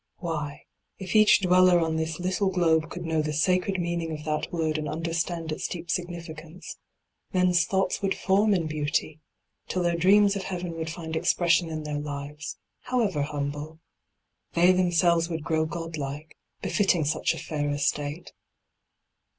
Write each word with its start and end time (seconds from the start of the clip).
Why, 0.17 0.63
if 0.97 1.15
each 1.15 1.41
dweller 1.41 1.79
on 1.79 1.95
this 1.95 2.19
little 2.19 2.49
globe 2.49 2.89
Could 2.89 3.05
know 3.05 3.21
the 3.21 3.33
sacred 3.33 3.79
meaning 3.79 4.11
of 4.11 4.23
that 4.23 4.51
word 4.51 4.79
And 4.79 4.89
understand 4.89 5.51
its 5.51 5.67
deep 5.67 5.91
significance, 5.91 6.77
Men's 7.33 7.65
thoughts 7.65 8.01
would 8.01 8.15
form 8.15 8.55
in 8.55 8.65
beauty, 8.65 9.19
till 9.67 9.83
their 9.83 9.95
dreams 9.95 10.35
Of 10.35 10.41
heaven 10.45 10.71
would 10.73 10.89
find 10.89 11.15
expression 11.15 11.69
in 11.69 11.83
their 11.83 11.99
lives, 11.99 12.57
However 12.85 13.21
humble; 13.21 13.79
they 14.53 14.71
themselves 14.71 15.29
would 15.29 15.43
grow 15.43 15.67
Godlike, 15.67 16.35
befitting 16.63 17.05
such 17.05 17.35
a 17.35 17.37
fair 17.37 17.69
estate. 17.69 18.33